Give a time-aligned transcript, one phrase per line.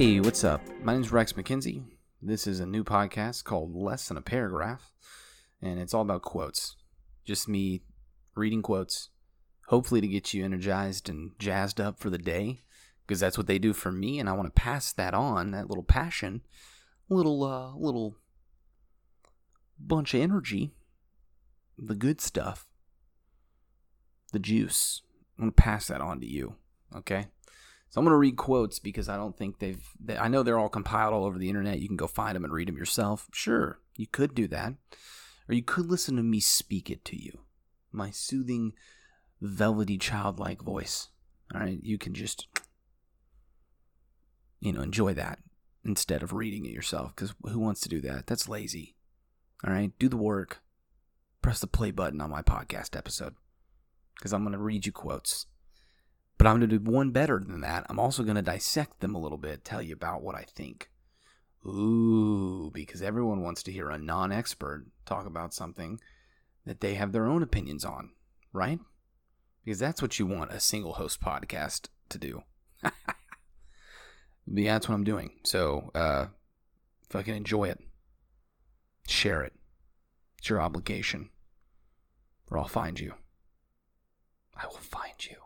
[0.00, 0.62] Hey, what's up?
[0.82, 1.82] My name's Rex McKenzie.
[2.22, 4.94] This is a new podcast called Less Than a Paragraph,
[5.60, 6.76] and it's all about quotes.
[7.26, 7.82] Just me
[8.34, 9.10] reading quotes,
[9.66, 12.62] hopefully to get you energized and jazzed up for the day,
[13.06, 15.68] because that's what they do for me, and I want to pass that on, that
[15.68, 16.40] little passion,
[17.10, 18.16] little, uh, little
[19.78, 20.72] bunch of energy,
[21.76, 22.64] the good stuff,
[24.32, 25.02] the juice.
[25.38, 26.54] I'm to pass that on to you,
[26.96, 27.26] okay?
[27.90, 29.84] So I'm going to read quotes because I don't think they've.
[29.98, 31.80] They, I know they're all compiled all over the internet.
[31.80, 33.28] You can go find them and read them yourself.
[33.32, 34.74] Sure, you could do that,
[35.48, 37.40] or you could listen to me speak it to you,
[37.90, 38.72] my soothing,
[39.40, 41.08] velvety, childlike voice.
[41.52, 42.46] All right, you can just,
[44.60, 45.40] you know, enjoy that
[45.84, 47.14] instead of reading it yourself.
[47.16, 48.28] Because who wants to do that?
[48.28, 48.94] That's lazy.
[49.66, 50.62] All right, do the work.
[51.42, 53.34] Press the play button on my podcast episode
[54.14, 55.46] because I'm going to read you quotes.
[56.40, 57.84] But I'm going to do one better than that.
[57.90, 60.88] I'm also going to dissect them a little bit, tell you about what I think.
[61.66, 66.00] Ooh, because everyone wants to hear a non expert talk about something
[66.64, 68.12] that they have their own opinions on,
[68.54, 68.78] right?
[69.62, 72.42] Because that's what you want a single host podcast to do.
[74.46, 75.40] yeah, that's what I'm doing.
[75.44, 76.28] So, uh,
[77.10, 77.80] can enjoy it,
[79.06, 79.52] share it.
[80.38, 81.28] It's your obligation,
[82.50, 83.12] or I'll find you.
[84.56, 85.36] I will find you.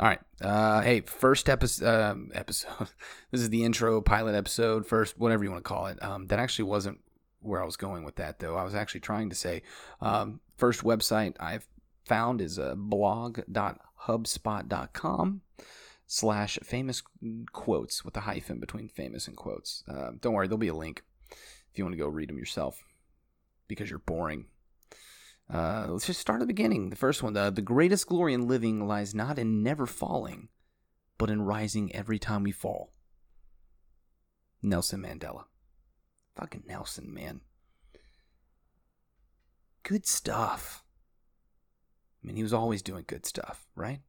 [0.00, 0.20] All right.
[0.40, 1.86] Uh, hey, first episode.
[1.86, 2.88] Um, episode.
[3.30, 4.86] this is the intro pilot episode.
[4.86, 6.02] First, whatever you want to call it.
[6.02, 7.00] Um, that actually wasn't
[7.40, 8.56] where I was going with that, though.
[8.56, 9.62] I was actually trying to say
[10.00, 11.66] um, first website I've
[12.04, 15.40] found is uh, blog.hubspot.com
[16.06, 17.02] slash famous
[17.52, 19.82] quotes with a hyphen between famous and quotes.
[19.88, 22.84] Uh, don't worry, there'll be a link if you want to go read them yourself
[23.68, 24.46] because you're boring.
[25.52, 26.90] Uh, let's just start at the beginning.
[26.90, 30.48] The first one the, the greatest glory in living lies not in never falling,
[31.18, 32.92] but in rising every time we fall.
[34.62, 35.44] Nelson Mandela.
[36.36, 37.40] Fucking Nelson, man.
[39.82, 40.84] Good stuff.
[42.22, 44.00] I mean, he was always doing good stuff, right?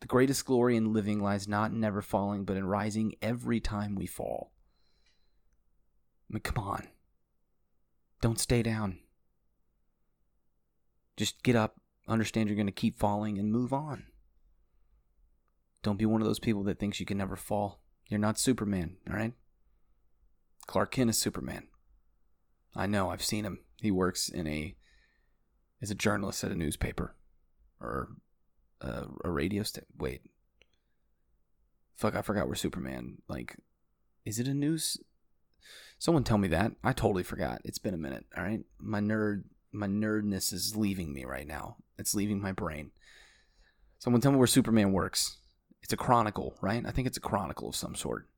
[0.00, 3.94] The greatest glory in living lies not in never falling, but in rising every time
[3.94, 4.52] we fall.
[6.30, 6.86] I mean, come on.
[8.20, 8.98] Don't stay down.
[11.16, 14.04] Just get up, understand you're going to keep falling, and move on.
[15.82, 17.80] Don't be one of those people that thinks you can never fall.
[18.08, 19.32] You're not Superman, all right?
[20.66, 21.68] Clark Kent is Superman.
[22.74, 23.60] I know, I've seen him.
[23.80, 24.76] He works in a
[25.80, 27.14] as a journalist at a newspaper
[27.80, 28.08] or
[28.80, 29.86] a, a radio station.
[29.98, 30.22] Wait,
[31.94, 33.18] fuck, I forgot where Superman.
[33.28, 33.56] Like,
[34.24, 34.98] is it a news?
[35.98, 36.72] Someone tell me that.
[36.84, 37.60] I totally forgot.
[37.64, 38.26] It's been a minute.
[38.36, 41.76] All right, my nerd my nerdness is leaving me right now.
[41.98, 42.90] It's leaving my brain.
[43.98, 45.38] Someone tell me where Superman works.
[45.82, 46.84] It's a chronicle, right?
[46.86, 48.28] I think it's a chronicle of some sort.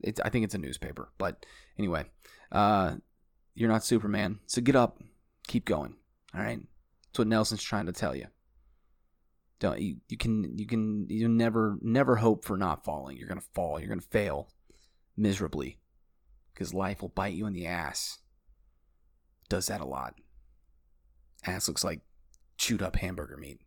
[0.00, 1.10] It's I think it's a newspaper.
[1.18, 1.46] But
[1.78, 2.04] anyway,
[2.52, 2.96] uh,
[3.54, 5.00] you're not Superman, so get up,
[5.46, 5.96] keep going.
[6.34, 8.26] All right, that's what Nelson's trying to tell you.
[9.58, 9.96] Don't you?
[10.08, 13.16] You can you can you never never hope for not falling.
[13.16, 13.80] You're gonna fall.
[13.80, 14.50] You're gonna fail
[15.16, 15.78] miserably
[16.52, 18.18] because life will bite you in the ass.
[19.48, 20.14] Does that a lot
[21.46, 22.00] ass looks like
[22.58, 23.60] chewed up hamburger meat.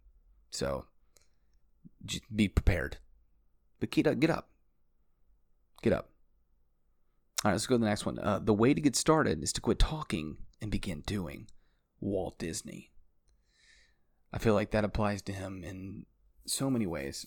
[0.51, 0.85] So
[2.34, 2.97] be prepared.
[3.79, 4.50] But get up, get up.
[5.81, 6.09] Get up.
[7.44, 8.19] All right, let's go to the next one.
[8.19, 11.47] Uh, the way to get started is to quit talking and begin doing.
[12.01, 12.91] Walt Disney.
[14.34, 16.06] I feel like that applies to him in
[16.45, 17.25] so many ways.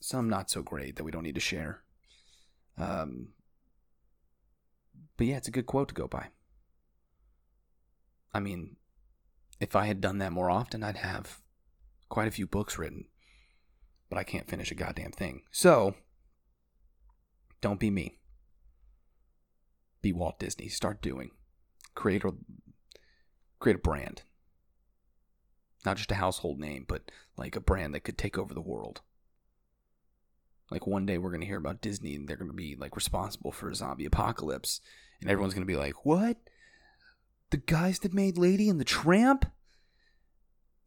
[0.00, 1.82] Some not so great that we don't need to share.
[2.78, 3.28] Um,
[5.16, 6.28] but yeah, it's a good quote to go by.
[8.34, 8.76] I mean,
[9.60, 11.40] if I had done that more often, I'd have
[12.08, 13.06] quite a few books written.
[14.08, 15.42] But I can't finish a goddamn thing.
[15.50, 15.94] So,
[17.60, 18.18] don't be me.
[20.02, 20.68] Be Walt Disney.
[20.68, 21.30] Start doing.
[21.94, 22.32] Create a
[23.58, 24.22] create a brand.
[25.84, 29.00] Not just a household name, but like a brand that could take over the world.
[30.70, 33.70] Like one day we're gonna hear about Disney and they're gonna be like responsible for
[33.70, 34.80] a zombie apocalypse,
[35.20, 36.36] and everyone's gonna be like, "What?
[37.50, 39.46] The guys that made Lady and the Tramp?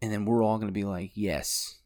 [0.01, 1.79] And then we're all going to be like, yes,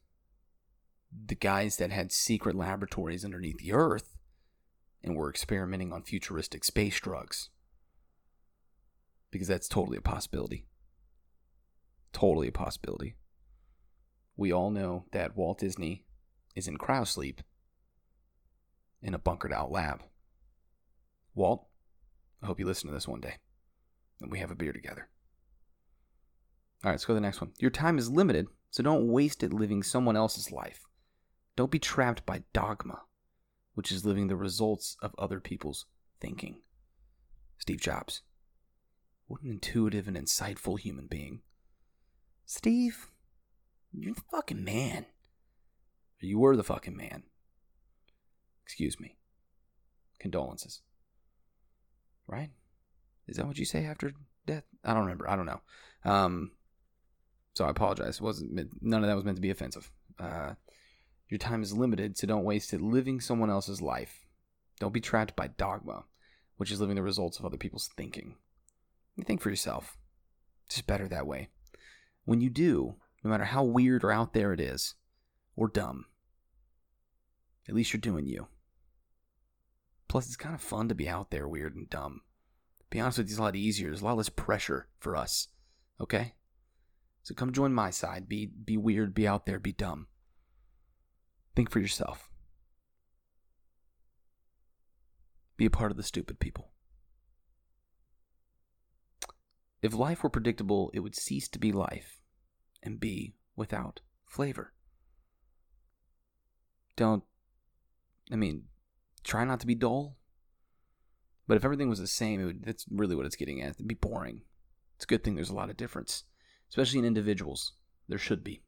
[1.25, 4.17] the guys that had secret laboratories underneath the earth
[5.03, 7.49] and were experimenting on futuristic space drugs.
[9.31, 10.67] Because that's totally a possibility.
[12.11, 13.15] Totally a possibility.
[14.37, 16.05] We all know that Walt Disney
[16.55, 17.39] is in cryosleep
[19.01, 20.03] in a bunkered out lab.
[21.35, 21.65] Walt,
[22.41, 23.37] I hope you listen to this one day
[24.21, 25.07] and we have a beer together.
[26.83, 27.51] All right, let's go to the next one.
[27.59, 30.85] Your time is limited, so don't waste it living someone else's life.
[31.55, 33.03] Don't be trapped by dogma,
[33.73, 35.85] which is living the results of other people's
[36.19, 36.57] thinking.
[37.57, 38.21] Steve Jobs.
[39.27, 41.41] What an intuitive and insightful human being.
[42.45, 43.07] Steve,
[43.91, 45.05] you're the fucking man.
[46.19, 47.23] You were the fucking man.
[48.65, 49.17] Excuse me.
[50.19, 50.81] Condolences.
[52.27, 52.49] Right?
[53.27, 54.13] Is that what you say after
[54.45, 54.63] death?
[54.83, 55.29] I don't remember.
[55.29, 55.61] I don't know.
[56.05, 56.51] Um,
[57.53, 58.15] so I apologize.
[58.15, 59.91] It wasn't meant, none of that was meant to be offensive.
[60.19, 60.53] Uh,
[61.29, 64.25] your time is limited, so don't waste it living someone else's life.
[64.79, 66.05] Don't be trapped by dogma,
[66.57, 68.35] which is living the results of other people's thinking.
[69.15, 69.97] You think for yourself.
[70.65, 71.49] It's just better that way.
[72.25, 74.95] When you do, no matter how weird or out there it is,
[75.55, 76.05] or dumb,
[77.67, 78.47] at least you're doing you.
[80.07, 82.21] Plus, it's kind of fun to be out there weird and dumb.
[82.93, 83.87] Be honest with you, it's a lot easier.
[83.87, 85.47] There's a lot less pressure for us.
[85.99, 86.35] Okay?
[87.23, 88.29] So come join my side.
[88.29, 90.05] Be be weird, be out there, be dumb.
[91.55, 92.29] Think for yourself.
[95.57, 96.69] Be a part of the stupid people.
[99.81, 102.21] If life were predictable, it would cease to be life
[102.83, 104.71] and be without flavor.
[106.95, 107.23] Don't,
[108.31, 108.65] I mean,
[109.23, 110.15] try not to be dull.
[111.47, 113.71] But if everything was the same, it would, that's really what it's getting at.
[113.71, 114.41] It'd be boring.
[114.95, 116.23] It's a good thing there's a lot of difference,
[116.69, 117.73] especially in individuals.
[118.07, 118.61] There should be.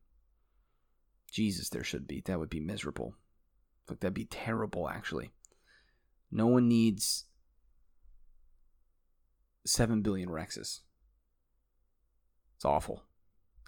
[1.31, 2.22] Jesus, there should be.
[2.25, 3.16] That would be miserable.
[3.89, 5.31] Like, that'd be terrible, actually.
[6.31, 7.25] No one needs
[9.66, 10.81] 7 billion Rexes.
[12.56, 13.04] It's awful.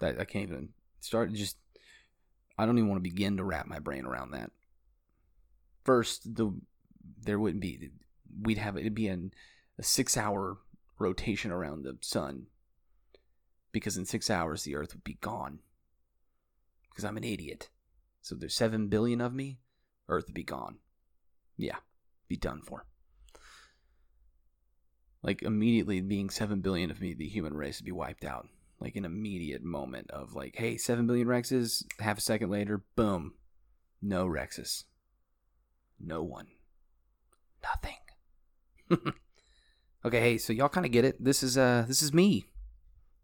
[0.00, 0.70] That I can't even
[1.00, 1.56] start just
[2.58, 4.50] I don't even want to begin to wrap my brain around that.
[5.84, 6.52] First, the
[7.20, 7.90] there wouldn't be
[8.40, 9.18] we'd have it'd be a
[9.80, 10.58] 6-hour
[10.98, 12.46] rotation around the sun
[13.72, 15.60] because in 6 hours the earth would be gone.
[16.90, 17.68] Because I'm an idiot.
[18.22, 19.60] So there's 7 billion of me,
[20.08, 20.78] earth would be gone.
[21.56, 21.76] Yeah,
[22.28, 22.84] be done for
[25.20, 28.46] like immediately being 7 billion of me the human race would be wiped out
[28.80, 31.84] like an immediate moment of like, hey, seven billion Rexes.
[31.98, 33.34] Half a second later, boom,
[34.00, 34.84] no Rexes,
[36.00, 36.46] no one,
[37.62, 37.97] nothing.
[40.04, 41.22] okay, hey, so y'all kind of get it.
[41.22, 42.46] This is uh, this is me.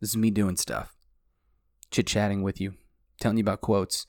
[0.01, 0.95] This is me doing stuff,
[1.91, 2.75] chit chatting with you,
[3.21, 4.07] telling you about quotes.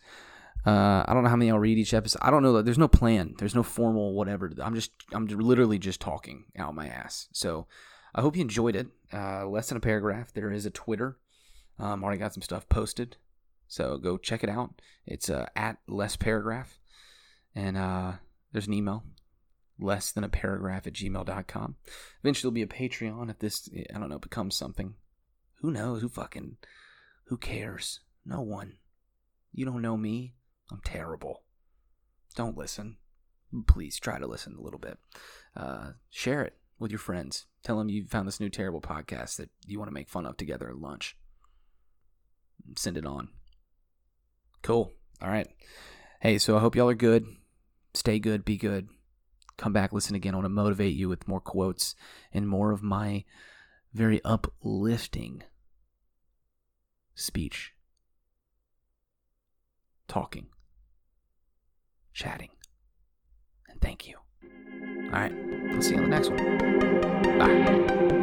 [0.66, 2.20] Uh, I don't know how many I'll read each episode.
[2.24, 2.62] I don't know.
[2.62, 3.36] There's no plan.
[3.38, 4.52] There's no formal whatever.
[4.62, 7.28] I'm just I'm literally just talking out my ass.
[7.34, 7.68] So
[8.16, 8.88] I hope you enjoyed it.
[9.14, 10.34] Uh, less than a paragraph.
[10.34, 11.18] There is a Twitter
[11.80, 13.18] um, already got some stuff posted,
[13.68, 14.82] so go check it out.
[15.06, 16.80] It's uh, at less paragraph,
[17.54, 18.14] and uh,
[18.52, 19.04] there's an email,
[19.80, 21.76] less than a paragraph at gmail.com.
[22.24, 24.96] Eventually, there'll be a Patreon if this, I don't know, becomes something.
[25.62, 26.02] Who knows?
[26.02, 26.58] Who fucking,
[27.26, 28.02] who cares?
[28.26, 28.74] No one.
[29.52, 30.34] You don't know me.
[30.72, 31.44] I'm terrible.
[32.36, 32.98] Don't listen.
[33.68, 34.98] Please try to listen a little bit.
[35.56, 37.46] Uh, share it with your friends.
[37.64, 40.36] Tell them you found this new terrible podcast that you want to make fun of
[40.38, 41.16] together at lunch
[42.76, 43.30] send it on.
[44.62, 44.92] Cool.
[45.22, 45.48] All right.
[46.20, 47.26] Hey, so I hope y'all are good.
[47.94, 48.90] Stay good, be good.
[49.58, 50.34] Come back, listen again.
[50.34, 51.96] I want to motivate you with more quotes
[52.34, 53.24] and more of my
[53.94, 55.44] very uplifting
[57.14, 57.74] speech,
[60.08, 60.48] talking,
[62.14, 62.50] chatting.
[63.70, 64.18] And thank you.
[64.44, 65.34] All right.
[65.72, 67.40] I'll see you on the next one.
[67.40, 68.15] Bye.